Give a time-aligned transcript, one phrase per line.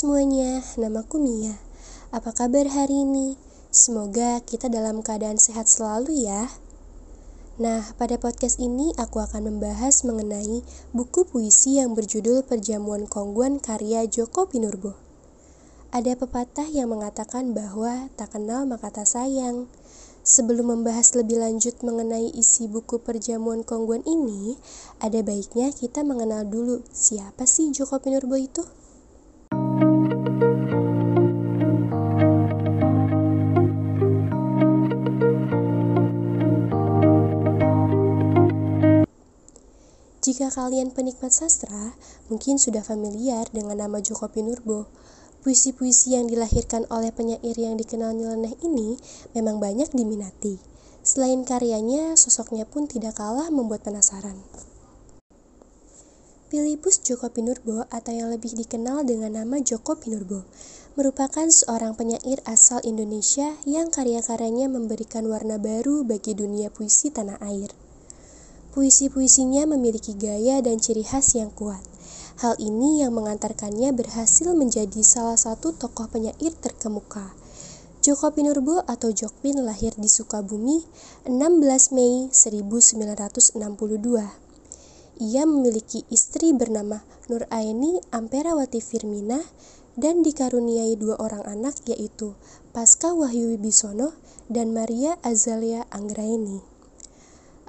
[0.00, 1.60] semuanya, namaku Mia.
[2.08, 3.36] Apa kabar hari ini?
[3.68, 6.48] Semoga kita dalam keadaan sehat selalu ya.
[7.60, 10.64] Nah, pada podcast ini aku akan membahas mengenai
[10.96, 14.96] buku puisi yang berjudul Perjamuan Kongguan karya Joko Pinurbo.
[15.92, 19.68] Ada pepatah yang mengatakan bahwa tak kenal maka tak sayang.
[20.24, 24.56] Sebelum membahas lebih lanjut mengenai isi buku Perjamuan Kongguan ini,
[24.96, 28.79] ada baiknya kita mengenal dulu siapa sih Joko Pinurbo itu.
[40.40, 41.92] Jika kalian penikmat sastra,
[42.32, 44.88] mungkin sudah familiar dengan nama Joko Pinurbo.
[45.44, 48.96] Puisi-puisi yang dilahirkan oleh penyair yang dikenal nyeleneh ini
[49.36, 50.56] memang banyak diminati.
[51.04, 54.40] Selain karyanya, sosoknya pun tidak kalah membuat penasaran.
[56.48, 60.48] Pilipus Joko Pinurbo atau yang lebih dikenal dengan nama Joko Pinurbo
[60.96, 67.76] merupakan seorang penyair asal Indonesia yang karya-karyanya memberikan warna baru bagi dunia puisi tanah air.
[68.70, 71.82] Puisi-puisinya memiliki gaya dan ciri khas yang kuat.
[72.38, 77.34] Hal ini yang mengantarkannya berhasil menjadi salah satu tokoh penyair terkemuka.
[78.00, 80.86] Joko Pinurbo atau Jokpin lahir di Sukabumi
[81.28, 83.60] 16 Mei 1962.
[85.20, 89.36] Ia memiliki istri bernama Nur Aini Amperawati Firmina
[90.00, 92.32] dan dikaruniai dua orang anak yaitu
[92.72, 94.16] Pasca Wahyu Wibisono
[94.48, 96.69] dan Maria Azalia Anggraini.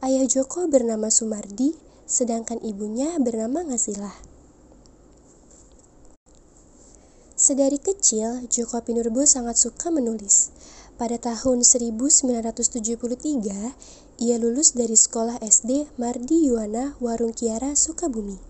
[0.02, 1.78] Ayah Joko bernama Sumardi,
[2.10, 4.18] sedangkan ibunya bernama Ngasilah.
[7.38, 10.50] Sedari kecil, Joko Pinurbo sangat suka menulis.
[10.98, 13.78] Pada tahun 1973,
[14.18, 18.42] ia lulus dari sekolah SD Mardi Yuwana Warung Kiara, Sukabumi.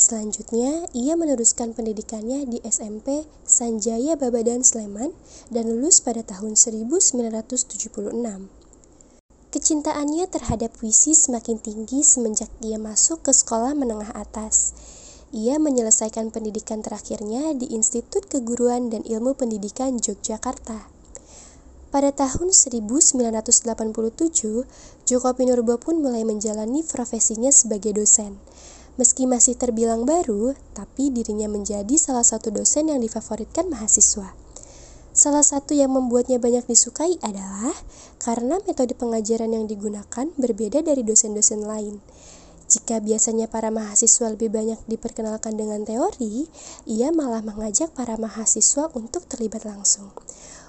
[0.00, 5.12] Selanjutnya, ia meneruskan pendidikannya di SMP Sanjaya Babadan Sleman
[5.52, 8.55] dan lulus pada tahun 1976.
[9.56, 14.76] Kecintaannya terhadap puisi semakin tinggi semenjak ia masuk ke sekolah menengah atas.
[15.32, 20.92] Ia menyelesaikan pendidikan terakhirnya di Institut Keguruan dan Ilmu Pendidikan Yogyakarta.
[21.88, 23.64] Pada tahun 1987,
[25.08, 28.36] Joko Pinurbo pun mulai menjalani profesinya sebagai dosen.
[29.00, 34.36] Meski masih terbilang baru, tapi dirinya menjadi salah satu dosen yang difavoritkan mahasiswa.
[35.16, 37.72] Salah satu yang membuatnya banyak disukai adalah
[38.20, 42.04] karena metode pengajaran yang digunakan berbeda dari dosen-dosen lain.
[42.68, 46.44] Jika biasanya para mahasiswa lebih banyak diperkenalkan dengan teori,
[46.84, 50.12] ia malah mengajak para mahasiswa untuk terlibat langsung.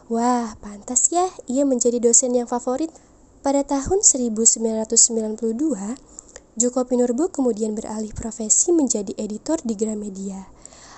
[0.07, 2.87] Wah, pantas ya ia menjadi dosen yang favorit.
[3.43, 5.43] Pada tahun 1992,
[6.55, 10.56] Joko Pinurbo kemudian beralih profesi menjadi editor di Gramedia.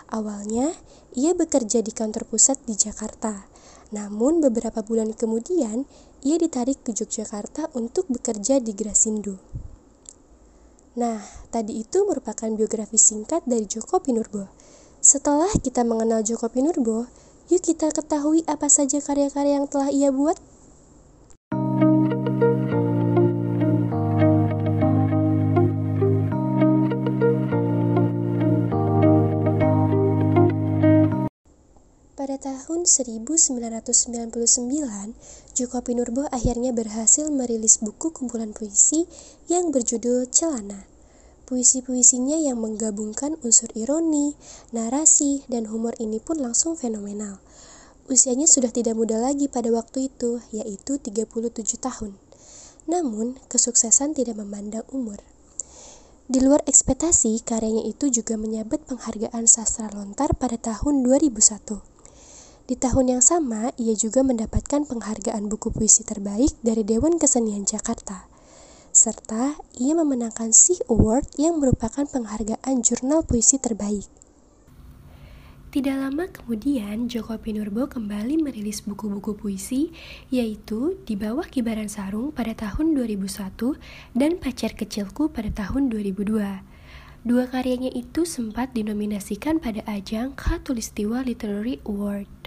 [0.09, 0.73] Awalnya,
[1.13, 3.45] ia bekerja di kantor pusat di Jakarta.
[3.93, 5.85] Namun beberapa bulan kemudian,
[6.25, 9.37] ia ditarik ke Yogyakarta untuk bekerja di Grasindo.
[10.97, 11.21] Nah,
[11.53, 14.49] tadi itu merupakan biografi singkat dari Joko Pinurbo.
[14.99, 17.07] Setelah kita mengenal Joko Pinurbo,
[17.47, 20.35] yuk kita ketahui apa saja karya-karya yang telah ia buat.
[32.37, 33.89] Tahun 1999,
[35.57, 39.09] Joko Pinurbo akhirnya berhasil merilis buku kumpulan puisi
[39.49, 40.85] yang berjudul Celana.
[41.49, 44.37] Puisi-puisinya yang menggabungkan unsur ironi,
[44.69, 47.41] narasi, dan humor ini pun langsung fenomenal.
[48.05, 52.13] Usianya sudah tidak muda lagi pada waktu itu, yaitu 37 tahun.
[52.85, 55.17] Namun, kesuksesan tidak memandang umur.
[56.29, 61.98] Di luar ekspektasi, karyanya itu juga menyabet penghargaan sastra lontar pada tahun 2001.
[62.69, 68.29] Di tahun yang sama, ia juga mendapatkan penghargaan buku puisi terbaik dari Dewan Kesenian Jakarta.
[68.93, 74.05] Serta ia memenangkan Sea Award yang merupakan penghargaan jurnal puisi terbaik.
[75.73, 79.89] Tidak lama kemudian, Joko Pinurbo kembali merilis buku-buku puisi,
[80.29, 83.81] yaitu Di Bawah Kibaran Sarung pada tahun 2001
[84.13, 87.25] dan Pacar Kecilku pada tahun 2002.
[87.25, 92.38] Dua karyanya itu sempat dinominasikan pada ajang Khatulistiwa Literary Award.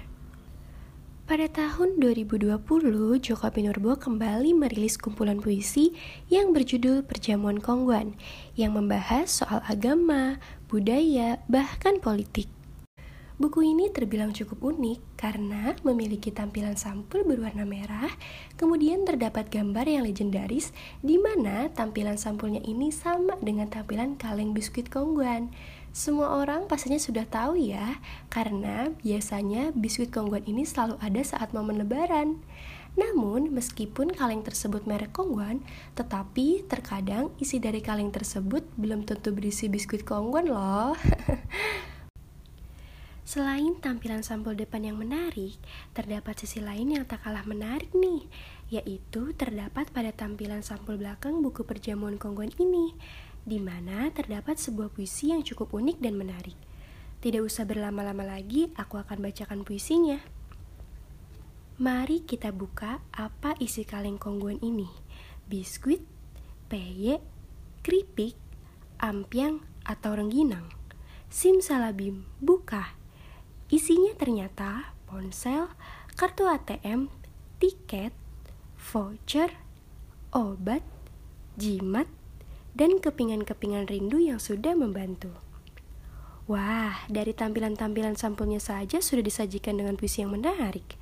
[1.23, 2.59] Pada tahun 2020,
[3.23, 5.95] Joko Pinurbo kembali merilis kumpulan puisi
[6.27, 8.19] yang berjudul Perjamuan Kongguan
[8.59, 12.51] yang membahas soal agama, budaya, bahkan politik.
[13.39, 18.11] Buku ini terbilang cukup unik karena memiliki tampilan sampul berwarna merah,
[18.59, 20.75] kemudian terdapat gambar yang legendaris
[21.07, 25.55] di mana tampilan sampulnya ini sama dengan tampilan kaleng biskuit kongguan.
[25.93, 28.01] Semua orang pastinya sudah tahu ya,
[28.33, 32.41] karena biasanya biskuit kongguan ini selalu ada saat momen lebaran.
[32.97, 35.61] Namun, meskipun kaleng tersebut merek kongguan,
[35.93, 40.97] tetapi terkadang isi dari kaleng tersebut belum tentu berisi biskuit kongguan loh.
[43.29, 45.61] Selain tampilan sampul depan yang menarik,
[45.93, 48.25] terdapat sisi lain yang tak kalah menarik nih,
[48.73, 52.97] yaitu terdapat pada tampilan sampul belakang buku perjamuan kongguan ini
[53.43, 56.59] di mana terdapat sebuah puisi yang cukup unik dan menarik.
[57.23, 60.19] Tidak usah berlama-lama lagi, aku akan bacakan puisinya.
[61.83, 64.87] Mari kita buka apa isi kaleng kongguan ini.
[65.47, 66.03] Biskuit,
[66.71, 67.19] peye,
[67.83, 68.39] keripik,
[69.03, 70.71] ampiang, atau rengginang.
[71.27, 72.95] Simsalabim, buka.
[73.73, 75.67] Isinya ternyata ponsel,
[76.15, 77.11] kartu ATM,
[77.59, 78.15] tiket,
[78.79, 79.51] voucher,
[80.31, 80.85] obat,
[81.59, 82.07] jimat,
[82.73, 85.33] dan kepingan-kepingan rindu yang sudah membantu.
[86.51, 90.99] Wah, dari tampilan-tampilan sampulnya saja sudah disajikan dengan puisi yang menarik.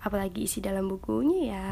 [0.00, 1.70] Apalagi isi dalam bukunya ya.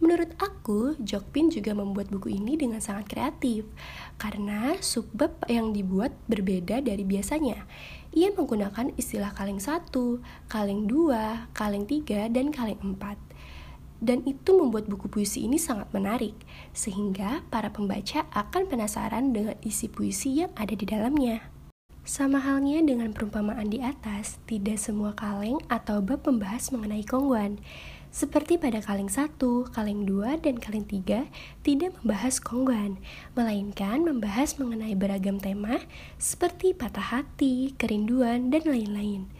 [0.00, 3.68] Menurut aku, Jokpin juga membuat buku ini dengan sangat kreatif
[4.16, 7.68] karena subbab yang dibuat berbeda dari biasanya.
[8.16, 13.20] Ia menggunakan istilah kaleng satu, kaleng dua, kaleng tiga, dan kaleng empat
[14.00, 16.34] dan itu membuat buku puisi ini sangat menarik,
[16.72, 21.52] sehingga para pembaca akan penasaran dengan isi puisi yang ada di dalamnya.
[22.00, 27.60] Sama halnya dengan perumpamaan di atas, tidak semua kaleng atau bab membahas mengenai kongguan.
[28.10, 29.38] Seperti pada kaleng 1,
[29.70, 31.30] kaleng 2, dan kaleng 3
[31.62, 32.98] tidak membahas kongguan,
[33.38, 35.78] melainkan membahas mengenai beragam tema
[36.18, 39.30] seperti patah hati, kerinduan, dan lain-lain.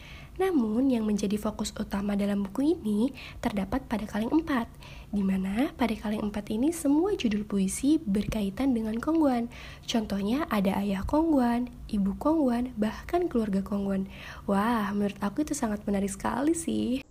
[0.40, 3.12] Namun, yang menjadi fokus utama dalam buku ini
[3.44, 8.96] terdapat pada kaleng 4, di mana pada kaleng 4 ini semua judul puisi berkaitan dengan
[8.96, 9.52] kongguan.
[9.84, 14.08] Contohnya ada ayah kongguan, ibu kongguan, bahkan keluarga kongguan.
[14.48, 17.04] Wah, menurut aku itu sangat menarik sekali sih.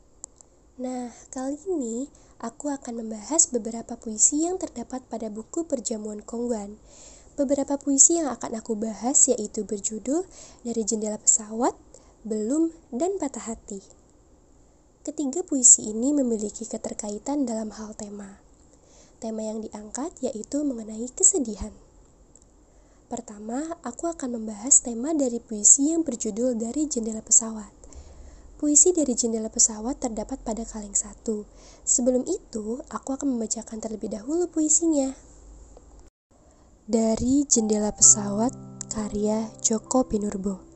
[0.81, 2.09] Nah, kali ini
[2.41, 6.81] aku akan membahas beberapa puisi yang terdapat pada buku Perjamuan Kongguan.
[7.37, 10.27] Beberapa puisi yang akan aku bahas yaitu berjudul
[10.63, 11.71] Dari Jendela Pesawat,
[12.27, 13.79] belum, dan patah hati.
[15.07, 18.43] Ketiga puisi ini memiliki keterkaitan dalam hal tema.
[19.23, 21.71] Tema yang diangkat yaitu mengenai kesedihan.
[23.07, 27.73] Pertama, aku akan membahas tema dari puisi yang berjudul Dari Jendela Pesawat.
[28.59, 31.47] Puisi dari jendela pesawat terdapat pada kaleng satu.
[31.87, 35.15] Sebelum itu, aku akan membacakan terlebih dahulu puisinya.
[36.83, 38.51] Dari Jendela Pesawat,
[38.91, 40.68] karya Joko Pinurbo.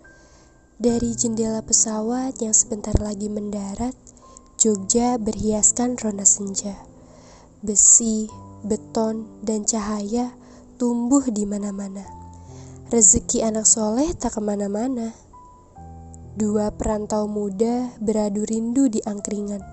[0.83, 3.95] Dari jendela pesawat yang sebentar lagi mendarat,
[4.59, 6.75] Jogja berhiaskan rona senja.
[7.63, 8.27] Besi,
[8.67, 10.35] beton, dan cahaya
[10.75, 12.03] tumbuh di mana-mana.
[12.91, 15.15] Rezeki anak soleh tak ke mana-mana.
[16.35, 19.63] Dua perantau muda beradu rindu di angkringan.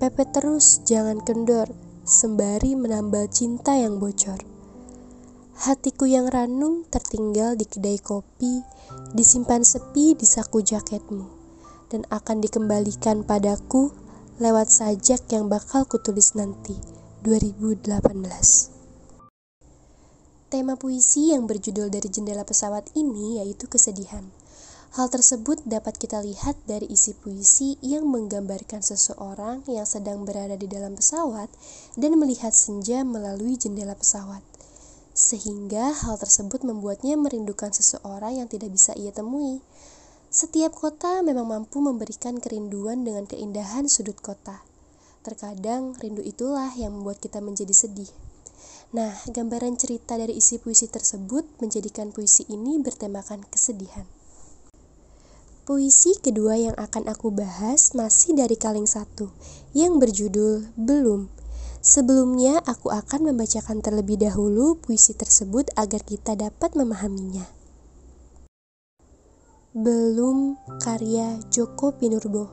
[0.00, 1.68] Pepet terus, jangan kendor,
[2.08, 4.55] sembari menambal cinta yang bocor.
[5.56, 8.60] Hatiku yang ranum tertinggal di kedai kopi,
[9.16, 11.24] disimpan sepi di saku jaketmu,
[11.88, 13.88] dan akan dikembalikan padaku
[14.36, 16.76] lewat sajak yang bakal kutulis nanti,
[17.24, 17.88] 2018.
[20.52, 24.28] Tema puisi yang berjudul dari jendela pesawat ini yaitu kesedihan.
[24.92, 30.68] Hal tersebut dapat kita lihat dari isi puisi yang menggambarkan seseorang yang sedang berada di
[30.68, 31.48] dalam pesawat
[31.96, 34.44] dan melihat senja melalui jendela pesawat
[35.16, 39.64] sehingga hal tersebut membuatnya merindukan seseorang yang tidak bisa ia temui.
[40.28, 44.60] Setiap kota memang mampu memberikan kerinduan dengan keindahan sudut kota.
[45.24, 48.12] Terkadang rindu itulah yang membuat kita menjadi sedih.
[48.92, 54.04] Nah, gambaran cerita dari isi puisi tersebut menjadikan puisi ini bertemakan kesedihan.
[55.66, 59.34] Puisi kedua yang akan aku bahas masih dari kaleng satu,
[59.74, 61.26] yang berjudul Belum
[61.86, 67.46] Sebelumnya, aku akan membacakan terlebih dahulu puisi tersebut agar kita dapat memahaminya.
[69.70, 72.50] Belum karya Joko Pinurbo.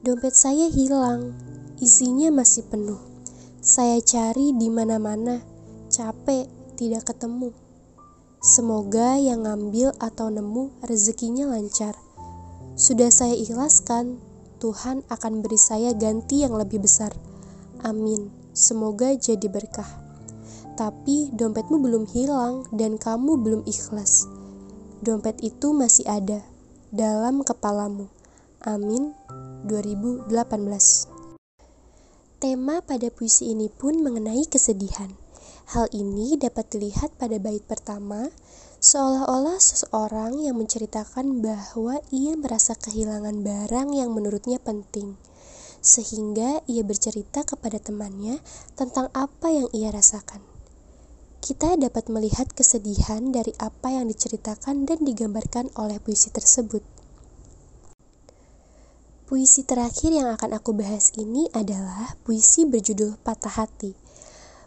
[0.00, 1.36] Dompet saya hilang,
[1.84, 2.96] isinya masih penuh.
[3.60, 5.44] Saya cari di mana-mana,
[5.92, 6.48] capek
[6.80, 7.52] tidak ketemu.
[8.40, 11.92] Semoga yang ngambil atau nemu rezekinya lancar.
[12.72, 14.16] Sudah saya ikhlaskan,
[14.64, 17.12] Tuhan akan beri saya ganti yang lebih besar.
[17.84, 18.45] Amin.
[18.56, 20.00] Semoga jadi berkah.
[20.80, 24.24] Tapi dompetmu belum hilang dan kamu belum ikhlas.
[25.04, 26.40] Dompet itu masih ada
[26.88, 28.08] dalam kepalamu.
[28.64, 29.12] Amin
[29.68, 30.32] 2018.
[32.40, 35.12] Tema pada puisi ini pun mengenai kesedihan.
[35.76, 38.32] Hal ini dapat dilihat pada bait pertama,
[38.76, 45.16] Seolah-olah seseorang yang menceritakan bahwa ia merasa kehilangan barang yang menurutnya penting,
[45.86, 48.42] sehingga ia bercerita kepada temannya
[48.74, 50.42] tentang apa yang ia rasakan.
[51.38, 56.82] Kita dapat melihat kesedihan dari apa yang diceritakan dan digambarkan oleh puisi tersebut.
[59.30, 63.94] Puisi terakhir yang akan aku bahas ini adalah puisi berjudul Patah Hati.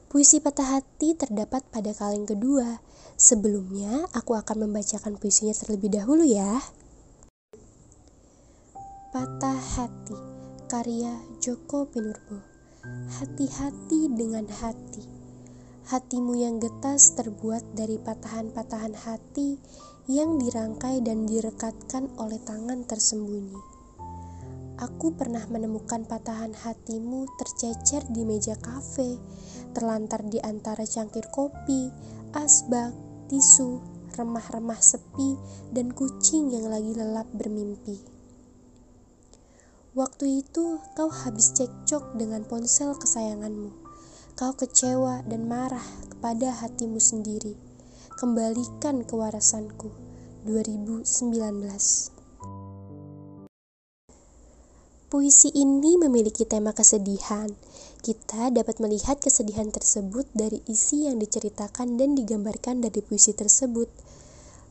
[0.08, 2.80] Puisi Patah Hati terdapat pada kaleng kedua
[3.20, 6.64] Sebelumnya, aku akan membacakan puisinya terlebih dahulu ya.
[9.12, 10.16] Patah Hati,
[10.70, 12.46] karya Joko Pinurbo.
[13.18, 15.02] Hati-hati dengan hati.
[15.90, 19.58] Hatimu yang getas terbuat dari patahan-patahan hati
[20.06, 23.58] yang dirangkai dan direkatkan oleh tangan tersembunyi.
[24.78, 29.18] Aku pernah menemukan patahan hatimu tercecer di meja kafe,
[29.74, 31.90] terlantar di antara cangkir kopi,
[32.38, 32.94] asbak,
[33.26, 33.82] tisu,
[34.14, 35.34] remah-remah sepi,
[35.74, 38.19] dan kucing yang lagi lelap bermimpi.
[39.98, 43.74] Waktu itu kau habis cekcok dengan ponsel kesayanganmu.
[44.38, 45.82] Kau kecewa dan marah
[46.14, 47.58] kepada hatimu sendiri.
[48.22, 49.90] Kembalikan kewarasanku.
[50.46, 51.10] 2019
[55.10, 57.50] Puisi ini memiliki tema kesedihan.
[58.06, 63.90] Kita dapat melihat kesedihan tersebut dari isi yang diceritakan dan digambarkan dari puisi tersebut.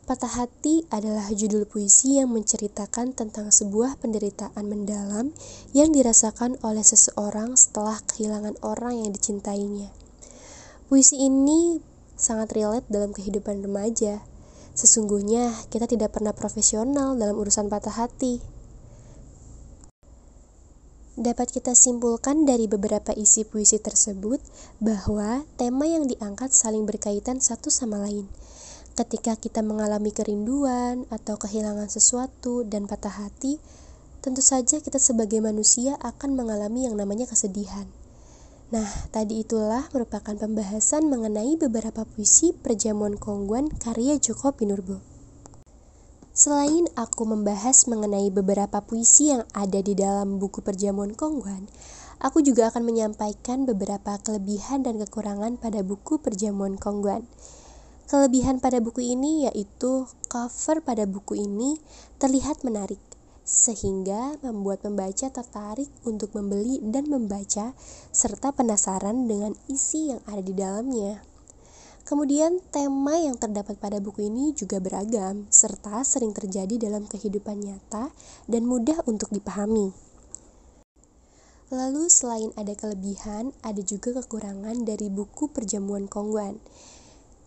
[0.09, 5.37] Patah Hati adalah judul puisi yang menceritakan tentang sebuah penderitaan mendalam
[5.77, 9.93] yang dirasakan oleh seseorang setelah kehilangan orang yang dicintainya.
[10.89, 11.85] Puisi ini
[12.17, 14.25] sangat relate dalam kehidupan remaja.
[14.73, 18.41] Sesungguhnya, kita tidak pernah profesional dalam urusan patah hati.
[21.21, 24.41] Dapat kita simpulkan dari beberapa isi puisi tersebut
[24.81, 28.25] bahwa tema yang diangkat saling berkaitan satu sama lain.
[28.99, 33.63] Ketika kita mengalami kerinduan atau kehilangan sesuatu dan patah hati,
[34.19, 37.87] tentu saja kita sebagai manusia akan mengalami yang namanya kesedihan.
[38.75, 44.99] Nah, tadi itulah merupakan pembahasan mengenai beberapa puisi perjamuan kongguan karya Joko Pinurbo.
[46.35, 51.71] Selain aku membahas mengenai beberapa puisi yang ada di dalam buku Perjamuan Kongguan,
[52.19, 57.27] aku juga akan menyampaikan beberapa kelebihan dan kekurangan pada buku Perjamuan Kongguan.
[58.09, 61.77] Kelebihan pada buku ini yaitu cover pada buku ini
[62.17, 62.97] terlihat menarik,
[63.45, 67.77] sehingga membuat pembaca tertarik untuk membeli dan membaca,
[68.09, 71.21] serta penasaran dengan isi yang ada di dalamnya.
[72.09, 78.09] Kemudian, tema yang terdapat pada buku ini juga beragam, serta sering terjadi dalam kehidupan nyata
[78.49, 79.93] dan mudah untuk dipahami.
[81.69, 86.57] Lalu, selain ada kelebihan, ada juga kekurangan dari buku Perjamuan Kongguan.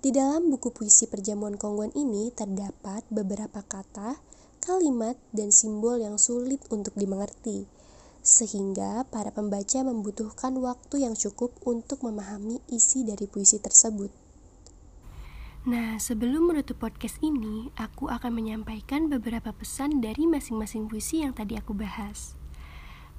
[0.02, 4.18] Di dalam buku puisi Perjamuan Kongguan ini terdapat beberapa kata,
[4.58, 7.70] kalimat, dan simbol yang sulit untuk dimengerti,
[8.26, 14.10] sehingga para pembaca membutuhkan waktu yang cukup untuk memahami isi dari puisi tersebut.
[15.70, 21.62] Nah, sebelum menutup podcast ini, aku akan menyampaikan beberapa pesan dari masing-masing puisi yang tadi
[21.62, 22.34] aku bahas.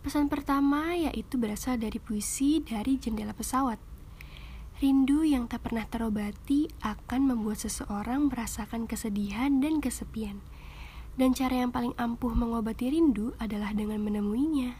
[0.02, 3.91] Pesan pertama yaitu berasal dari puisi dari jendela pesawat.
[4.82, 10.42] Rindu yang tak pernah terobati akan membuat seseorang merasakan kesedihan dan kesepian.
[11.14, 14.74] Dan cara yang paling ampuh mengobati rindu adalah dengan menemuinya.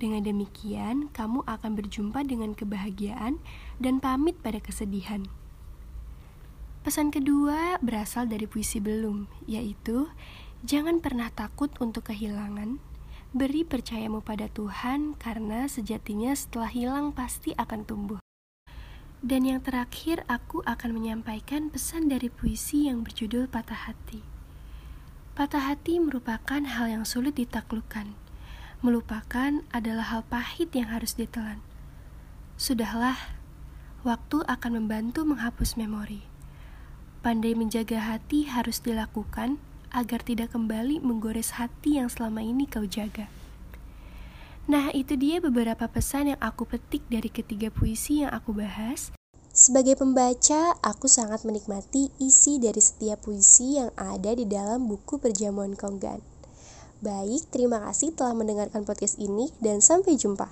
[0.00, 3.36] Dengan demikian, kamu akan berjumpa dengan kebahagiaan
[3.76, 5.28] dan pamit pada kesedihan.
[6.80, 10.08] Pesan kedua berasal dari puisi belum, yaitu
[10.64, 12.80] jangan pernah takut untuk kehilangan.
[13.36, 18.23] Beri percayamu pada Tuhan karena sejatinya setelah hilang pasti akan tumbuh.
[19.24, 24.20] Dan yang terakhir aku akan menyampaikan pesan dari puisi yang berjudul Patah Hati.
[25.32, 28.12] Patah hati merupakan hal yang sulit ditaklukkan.
[28.84, 31.64] Melupakan adalah hal pahit yang harus ditelan.
[32.60, 33.16] Sudahlah,
[34.04, 36.28] waktu akan membantu menghapus memori.
[37.24, 39.56] Pandai menjaga hati harus dilakukan
[39.88, 43.32] agar tidak kembali menggores hati yang selama ini kau jaga.
[44.64, 49.12] Nah, itu dia beberapa pesan yang aku petik dari ketiga puisi yang aku bahas.
[49.54, 55.78] Sebagai pembaca, aku sangat menikmati isi dari setiap puisi yang ada di dalam buku Perjamuan
[55.78, 56.18] Konggan.
[57.04, 60.48] Baik, terima kasih telah mendengarkan podcast ini dan sampai jumpa.